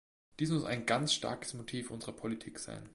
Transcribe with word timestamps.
Dies 0.39 0.49
muss 0.49 0.63
ein 0.63 0.87
ganz 0.87 1.13
starkes 1.13 1.53
Motiv 1.53 1.91
unserer 1.91 2.13
Politik 2.13 2.57
sein. 2.57 2.89